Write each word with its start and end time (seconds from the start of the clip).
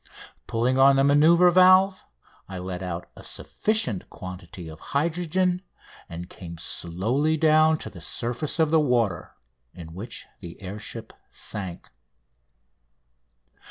Pulling 0.47 0.79
on 0.79 0.95
the 0.95 1.03
manoeuvre 1.03 1.51
valve 1.51 2.07
I 2.49 2.57
let 2.57 2.81
out 2.81 3.11
a 3.15 3.23
sufficient 3.23 4.09
quantity 4.09 4.67
of 4.67 4.79
hydrogen 4.97 5.61
and 6.09 6.27
came 6.27 6.57
slowly 6.57 7.37
down 7.37 7.77
to 7.77 7.89
the 7.91 8.01
surface 8.01 8.57
of 8.57 8.71
the 8.71 8.79
water, 8.79 9.35
in 9.75 9.93
which 9.93 10.25
the 10.39 10.59
air 10.59 10.79
ship 10.79 11.13
sank. 11.29 11.91